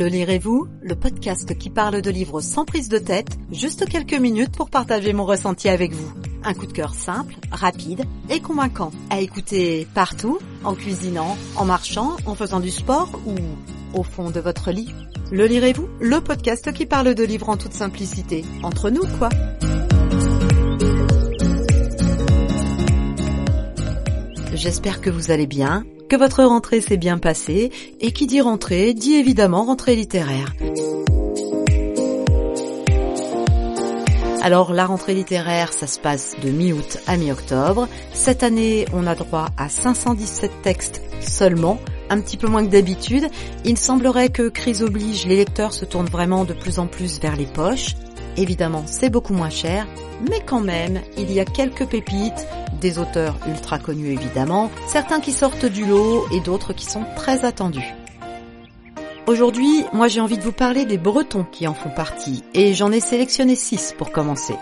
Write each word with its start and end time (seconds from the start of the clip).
Le 0.00 0.06
lirez-vous 0.06 0.66
Le 0.80 0.94
podcast 0.96 1.58
qui 1.58 1.68
parle 1.68 2.00
de 2.00 2.10
livres 2.10 2.40
sans 2.40 2.64
prise 2.64 2.88
de 2.88 2.96
tête, 2.96 3.36
juste 3.52 3.86
quelques 3.86 4.18
minutes 4.18 4.56
pour 4.56 4.70
partager 4.70 5.12
mon 5.12 5.26
ressenti 5.26 5.68
avec 5.68 5.92
vous. 5.92 6.10
Un 6.42 6.54
coup 6.54 6.64
de 6.64 6.72
cœur 6.72 6.94
simple, 6.94 7.34
rapide 7.52 8.04
et 8.30 8.40
convaincant. 8.40 8.92
À 9.10 9.20
écouter 9.20 9.86
partout, 9.94 10.38
en 10.64 10.74
cuisinant, 10.74 11.36
en 11.54 11.66
marchant, 11.66 12.16
en 12.24 12.34
faisant 12.34 12.60
du 12.60 12.70
sport 12.70 13.10
ou 13.26 13.34
au 13.92 14.02
fond 14.02 14.30
de 14.30 14.40
votre 14.40 14.70
lit. 14.70 14.88
Le 15.30 15.44
lirez-vous 15.44 15.90
Le 16.00 16.22
podcast 16.22 16.72
qui 16.72 16.86
parle 16.86 17.14
de 17.14 17.22
livres 17.22 17.50
en 17.50 17.58
toute 17.58 17.74
simplicité. 17.74 18.42
Entre 18.62 18.88
nous, 18.88 19.06
quoi? 19.18 19.28
J'espère 24.52 25.00
que 25.00 25.10
vous 25.10 25.30
allez 25.30 25.46
bien, 25.46 25.84
que 26.08 26.16
votre 26.16 26.42
rentrée 26.42 26.80
s'est 26.80 26.96
bien 26.96 27.18
passée, 27.18 27.70
et 28.00 28.10
qui 28.10 28.26
dit 28.26 28.40
rentrée 28.40 28.94
dit 28.94 29.14
évidemment 29.14 29.64
rentrée 29.64 29.94
littéraire. 29.94 30.54
Alors 34.42 34.72
la 34.72 34.86
rentrée 34.86 35.14
littéraire, 35.14 35.72
ça 35.72 35.86
se 35.86 36.00
passe 36.00 36.34
de 36.42 36.50
mi-août 36.50 36.98
à 37.06 37.16
mi-octobre. 37.16 37.88
Cette 38.12 38.42
année, 38.42 38.86
on 38.92 39.06
a 39.06 39.14
droit 39.14 39.50
à 39.56 39.68
517 39.68 40.50
textes 40.62 41.02
seulement, 41.20 41.78
un 42.08 42.20
petit 42.20 42.36
peu 42.36 42.48
moins 42.48 42.64
que 42.64 42.70
d'habitude. 42.70 43.28
Il 43.64 43.76
semblerait 43.76 44.30
que 44.30 44.48
crise 44.48 44.82
oblige, 44.82 45.26
les 45.26 45.36
lecteurs 45.36 45.74
se 45.74 45.84
tournent 45.84 46.06
vraiment 46.06 46.44
de 46.44 46.54
plus 46.54 46.78
en 46.78 46.86
plus 46.86 47.20
vers 47.20 47.36
les 47.36 47.46
poches. 47.46 47.94
Évidemment, 48.36 48.84
c'est 48.86 49.10
beaucoup 49.10 49.34
moins 49.34 49.50
cher, 49.50 49.86
mais 50.28 50.40
quand 50.44 50.60
même, 50.60 51.00
il 51.18 51.32
y 51.32 51.40
a 51.40 51.44
quelques 51.44 51.86
pépites, 51.86 52.46
des 52.80 52.98
auteurs 52.98 53.36
ultra 53.48 53.78
connus 53.78 54.12
évidemment, 54.12 54.70
certains 54.86 55.20
qui 55.20 55.32
sortent 55.32 55.66
du 55.66 55.84
lot 55.84 56.26
et 56.32 56.40
d'autres 56.40 56.72
qui 56.72 56.86
sont 56.86 57.04
très 57.16 57.44
attendus. 57.44 57.94
Aujourd'hui, 59.26 59.84
moi 59.92 60.08
j'ai 60.08 60.20
envie 60.20 60.38
de 60.38 60.42
vous 60.42 60.52
parler 60.52 60.84
des 60.86 60.98
Bretons 60.98 61.44
qui 61.44 61.68
en 61.68 61.74
font 61.74 61.90
partie, 61.90 62.42
et 62.54 62.72
j'en 62.72 62.90
ai 62.90 63.00
sélectionné 63.00 63.54
six 63.54 63.94
pour 63.96 64.12
commencer. 64.12 64.54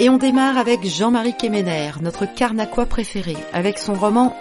Et 0.00 0.08
on 0.08 0.16
démarre 0.16 0.58
avec 0.58 0.86
Jean-Marie 0.86 1.36
Quéméner, 1.36 1.90
notre 2.00 2.24
carnaquois 2.32 2.86
préféré, 2.86 3.36
avec 3.52 3.78
son 3.78 3.94
roman 3.94 4.34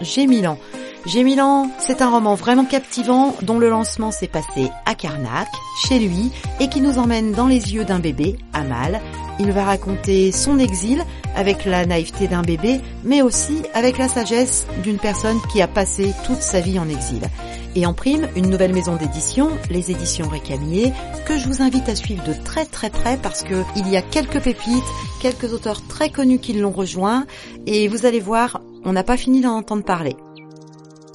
Gémilan. 1.05 1.67
Gémilan, 1.67 1.71
c'est 1.79 2.01
un 2.01 2.09
roman 2.09 2.35
vraiment 2.35 2.65
captivant 2.65 3.35
dont 3.41 3.59
le 3.59 3.69
lancement 3.69 4.11
s'est 4.11 4.27
passé 4.27 4.69
à 4.85 4.95
Carnac, 4.95 5.47
chez 5.87 5.99
lui, 5.99 6.31
et 6.59 6.67
qui 6.69 6.81
nous 6.81 6.97
emmène 6.97 7.31
dans 7.31 7.47
les 7.47 7.73
yeux 7.73 7.85
d'un 7.85 7.99
bébé, 7.99 8.37
Amal. 8.53 9.01
Il 9.39 9.51
va 9.51 9.65
raconter 9.65 10.31
son 10.31 10.57
exil 10.57 11.03
avec 11.35 11.65
la 11.65 11.85
naïveté 11.85 12.27
d'un 12.27 12.41
bébé, 12.41 12.81
mais 13.03 13.21
aussi 13.21 13.61
avec 13.73 13.97
la 13.99 14.07
sagesse 14.07 14.65
d'une 14.81 14.97
personne 14.97 15.39
qui 15.51 15.61
a 15.61 15.67
passé 15.67 16.13
toute 16.25 16.41
sa 16.41 16.59
vie 16.59 16.79
en 16.79 16.89
exil. 16.89 17.21
Et 17.75 17.85
en 17.85 17.93
prime, 17.93 18.27
une 18.35 18.49
nouvelle 18.49 18.73
maison 18.73 18.95
d'édition, 18.95 19.49
les 19.69 19.91
éditions 19.91 20.27
Récamier, 20.27 20.91
que 21.27 21.37
je 21.37 21.47
vous 21.47 21.61
invite 21.61 21.87
à 21.89 21.95
suivre 21.95 22.23
de 22.23 22.33
très 22.33 22.65
très 22.65 22.89
près 22.89 23.17
parce 23.21 23.43
que 23.43 23.63
il 23.75 23.87
y 23.87 23.97
a 23.97 24.01
quelques 24.01 24.41
pépites, 24.41 24.83
quelques 25.21 25.53
auteurs 25.53 25.85
très 25.87 26.09
connus 26.09 26.39
qui 26.39 26.53
l'ont 26.53 26.71
rejoint, 26.71 27.27
et 27.67 27.87
vous 27.87 28.07
allez 28.07 28.19
voir, 28.19 28.61
on 28.83 28.93
n'a 28.93 29.03
pas 29.03 29.17
fini 29.17 29.41
d'en 29.41 29.57
entendre 29.57 29.83
parler. 29.83 30.15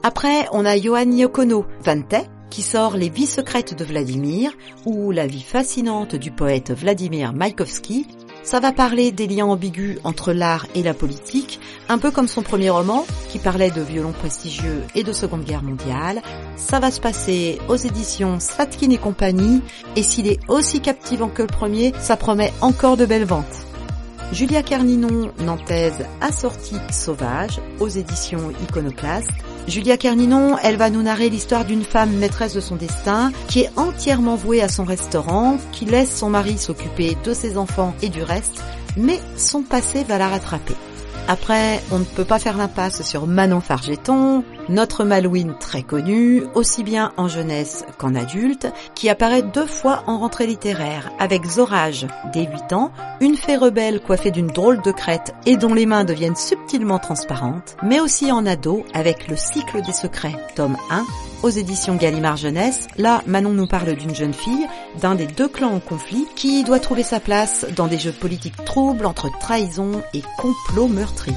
Après, 0.05 0.48
on 0.50 0.64
a 0.64 0.77
Johan 0.77 1.12
Yokono, 1.12 1.64
Vante, 1.84 2.27
qui 2.50 2.62
sort 2.62 2.97
Les 2.97 3.08
vies 3.08 3.27
secrètes 3.27 3.78
de 3.78 3.84
Vladimir, 3.84 4.50
ou 4.84 5.12
La 5.12 5.28
vie 5.28 5.42
fascinante 5.42 6.17
du 6.17 6.33
poète 6.33 6.72
Vladimir 6.72 7.33
Maïkovski, 7.33 8.09
ça 8.42 8.59
va 8.59 8.72
parler 8.72 9.12
des 9.12 9.28
liens 9.28 9.47
ambigus 9.47 10.00
entre 10.03 10.33
l'art 10.33 10.67
et 10.75 10.83
la 10.83 10.92
politique, 10.92 11.61
un 11.89 11.98
peu 11.98 12.11
comme 12.11 12.27
son 12.27 12.42
premier 12.42 12.70
roman, 12.70 13.06
qui 13.31 13.39
parlait 13.39 13.70
de 13.70 13.81
violons 13.81 14.11
prestigieux 14.11 14.83
et 14.97 15.05
de 15.05 15.12
Seconde 15.12 15.44
Guerre 15.44 15.62
mondiale. 15.62 16.20
Ça 16.56 16.81
va 16.81 16.91
se 16.91 17.00
passer 17.00 17.61
aux 17.69 17.77
éditions 17.77 18.41
Slatkin 18.41 18.91
et 18.91 18.98
compagnie, 18.98 19.62
et 19.94 20.03
s'il 20.03 20.27
est 20.27 20.41
aussi 20.48 20.81
captivant 20.81 21.28
que 21.28 21.43
le 21.43 21.48
premier, 21.48 21.93
ça 22.00 22.16
promet 22.16 22.53
encore 22.60 22.97
de 22.97 23.06
belles 23.06 23.25
ventes. 23.25 23.72
Julia 24.32 24.62
Carninon, 24.62 25.31
nantaise, 25.41 26.06
assortie 26.22 26.78
sauvage, 26.91 27.60
aux 27.81 27.88
éditions 27.88 28.50
Iconoclast. 28.62 29.28
Julia 29.69 29.98
Carninon, 29.98 30.56
elle 30.62 30.76
va 30.76 30.88
nous 30.88 31.03
narrer 31.03 31.28
l'histoire 31.28 31.66
d'une 31.66 31.84
femme 31.84 32.16
maîtresse 32.16 32.54
de 32.54 32.60
son 32.60 32.76
destin, 32.76 33.31
qui 33.48 33.60
est 33.60 33.71
entièrement 33.76 34.37
vouée 34.37 34.62
à 34.62 34.71
son 34.71 34.84
restaurant, 34.84 35.59
qui 35.72 35.84
laisse 35.84 36.16
son 36.16 36.31
mari 36.31 36.56
s'occuper 36.56 37.15
de 37.25 37.34
ses 37.34 37.59
enfants 37.59 37.94
et 38.00 38.09
du 38.09 38.22
reste, 38.22 38.62
mais 38.97 39.21
son 39.37 39.62
passé 39.62 40.03
va 40.04 40.16
la 40.16 40.28
rattraper. 40.28 40.76
Après, 41.28 41.81
on 41.91 42.00
ne 42.00 42.05
peut 42.05 42.25
pas 42.25 42.38
faire 42.38 42.56
l'impasse 42.56 43.03
sur 43.03 43.27
Manon 43.27 43.60
Fargeton, 43.60 44.44
notre 44.69 45.05
Malouine 45.05 45.55
très 45.59 45.83
connue, 45.83 46.43
aussi 46.55 46.83
bien 46.83 47.12
en 47.16 47.28
jeunesse 47.28 47.84
qu'en 47.97 48.15
adulte, 48.15 48.66
qui 48.94 49.09
apparaît 49.09 49.43
deux 49.43 49.66
fois 49.66 50.03
en 50.06 50.19
rentrée 50.19 50.47
littéraire, 50.47 51.10
avec 51.19 51.47
Zorage, 51.47 52.06
dès 52.33 52.44
8 52.44 52.72
ans, 52.72 52.93
une 53.21 53.37
fée 53.37 53.56
rebelle 53.56 54.00
coiffée 54.00 54.31
d'une 54.31 54.49
drôle 54.49 54.83
de 54.83 54.91
crête 54.91 55.34
et 55.47 55.56
dont 55.56 55.75
les 55.75 55.87
mains 55.87 56.05
deviennent 56.05 56.37
subtilement 56.37 56.99
transparentes, 56.99 57.77
mais 57.83 58.00
aussi 58.00 58.33
en 58.33 58.44
ado, 58.44 58.84
avec 58.93 59.28
Le 59.28 59.37
cycle 59.37 59.81
des 59.83 59.93
secrets, 59.93 60.37
tome 60.56 60.77
1, 60.91 61.04
aux 61.42 61.50
éditions 61.50 61.97
Gallimard 61.97 62.36
Jeunesse. 62.36 62.86
Là, 62.97 63.22
Manon 63.26 63.53
nous 63.53 63.66
parle 63.66 63.94
d'une 63.94 64.14
jeune 64.14 64.34
fille, 64.34 64.66
d'un 65.00 65.14
des 65.14 65.26
deux 65.26 65.48
clans 65.48 65.75
en 65.75 65.80
conflit, 65.80 66.26
qui 66.36 66.64
doit 66.64 66.80
trouver 66.80 67.03
sa 67.03 67.20
place 67.20 67.66
dans 67.76 67.86
des 67.86 67.98
jeux 67.98 68.12
politiques 68.12 68.64
troubles 68.64 69.06
entre 69.06 69.30
trahison 69.38 70.03
et 70.14 70.22
complot 70.38 70.88
meurtrier. 70.88 71.36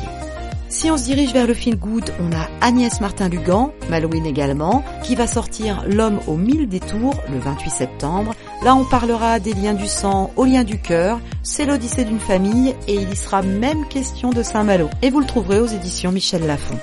Si 0.76 0.92
on 0.92 0.98
se 0.98 1.06
dirige 1.06 1.32
vers 1.32 1.48
le 1.48 1.54
feel 1.54 1.78
good, 1.78 2.12
on 2.20 2.34
a 2.34 2.50
Agnès 2.60 3.00
Martin-Lugan, 3.00 3.72
Malouine 3.90 4.26
également, 4.26 4.84
qui 5.04 5.16
va 5.16 5.26
sortir 5.26 5.86
L'homme 5.88 6.20
aux 6.28 6.36
mille 6.36 6.68
détours 6.68 7.16
le 7.32 7.40
28 7.40 7.70
septembre. 7.70 8.34
Là, 8.62 8.76
on 8.76 8.84
parlera 8.84 9.40
des 9.40 9.54
liens 9.54 9.74
du 9.74 9.88
sang 9.88 10.32
aux 10.36 10.44
liens 10.44 10.66
du 10.66 10.82
cœur. 10.82 11.22
C'est 11.44 11.66
l'odyssée 11.66 12.04
d'une 12.04 12.20
famille 12.20 12.76
et 12.88 12.96
il 12.96 13.10
y 13.10 13.16
sera 13.16 13.42
même 13.42 13.88
question 13.88 14.32
de 14.32 14.44
Saint-Malo. 14.44 14.90
Et 15.02 15.12
vous 15.12 15.22
le 15.22 15.26
trouverez 15.26 15.60
aux 15.60 15.68
éditions 15.68 16.12
Michel 16.12 16.46
Lafon. 16.46 16.78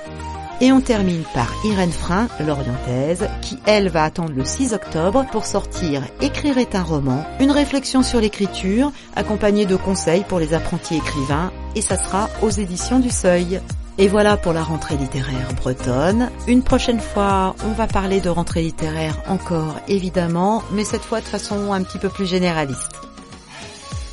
Et 0.63 0.71
on 0.71 0.79
termine 0.79 1.23
par 1.33 1.53
Irène 1.65 1.91
Frein, 1.91 2.29
l'orientaise, 2.39 3.27
qui 3.41 3.57
elle 3.65 3.89
va 3.89 4.05
attendre 4.05 4.31
le 4.33 4.45
6 4.45 4.71
octobre 4.71 5.25
pour 5.29 5.43
sortir 5.43 6.03
Écrire 6.21 6.57
est 6.57 6.73
un 6.73 6.83
roman, 6.83 7.25
une 7.41 7.51
réflexion 7.51 8.01
sur 8.01 8.21
l'écriture, 8.21 8.93
accompagnée 9.13 9.65
de 9.65 9.75
conseils 9.75 10.23
pour 10.23 10.39
les 10.39 10.53
apprentis 10.53 10.95
écrivains, 10.95 11.51
et 11.75 11.81
ça 11.81 12.01
sera 12.01 12.29
aux 12.41 12.49
éditions 12.49 12.99
du 12.99 13.09
Seuil. 13.09 13.59
Et 13.97 14.07
voilà 14.07 14.37
pour 14.37 14.53
la 14.53 14.63
rentrée 14.63 14.95
littéraire 14.95 15.53
bretonne. 15.57 16.29
Une 16.47 16.63
prochaine 16.63 17.01
fois, 17.01 17.57
on 17.65 17.73
va 17.73 17.85
parler 17.85 18.21
de 18.21 18.29
rentrée 18.29 18.61
littéraire 18.61 19.21
encore, 19.27 19.75
évidemment, 19.89 20.63
mais 20.71 20.85
cette 20.85 21.03
fois 21.03 21.19
de 21.19 21.25
façon 21.25 21.73
un 21.73 21.83
petit 21.83 21.97
peu 21.97 22.07
plus 22.07 22.25
généraliste. 22.25 23.01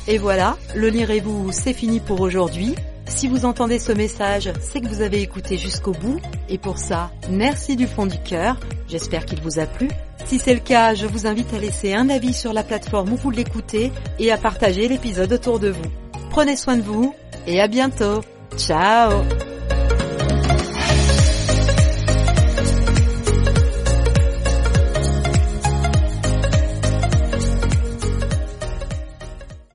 Et 0.09 0.17
voilà, 0.17 0.57
le 0.75 0.89
lirez-vous, 0.89 1.53
c'est 1.53 1.71
fini 1.71 2.01
pour 2.01 2.19
aujourd'hui. 2.19 2.75
Si 3.21 3.27
vous 3.27 3.45
entendez 3.45 3.77
ce 3.77 3.91
message, 3.91 4.51
c'est 4.61 4.81
que 4.81 4.87
vous 4.87 5.03
avez 5.03 5.21
écouté 5.21 5.55
jusqu'au 5.55 5.91
bout. 5.91 6.19
Et 6.49 6.57
pour 6.57 6.79
ça, 6.79 7.11
merci 7.29 7.75
du 7.75 7.85
fond 7.85 8.07
du 8.07 8.17
cœur. 8.17 8.59
J'espère 8.87 9.27
qu'il 9.27 9.39
vous 9.41 9.59
a 9.59 9.67
plu. 9.67 9.89
Si 10.25 10.39
c'est 10.39 10.55
le 10.55 10.59
cas, 10.59 10.95
je 10.95 11.05
vous 11.05 11.27
invite 11.27 11.53
à 11.53 11.59
laisser 11.59 11.93
un 11.93 12.09
avis 12.09 12.33
sur 12.33 12.51
la 12.51 12.63
plateforme 12.63 13.13
où 13.13 13.17
vous 13.17 13.29
l'écoutez 13.29 13.91
et 14.17 14.31
à 14.31 14.39
partager 14.39 14.87
l'épisode 14.87 15.31
autour 15.33 15.59
de 15.59 15.69
vous. 15.69 15.91
Prenez 16.31 16.55
soin 16.55 16.77
de 16.77 16.81
vous 16.81 17.13
et 17.45 17.61
à 17.61 17.67
bientôt. 17.67 18.21
Ciao 18.57 19.11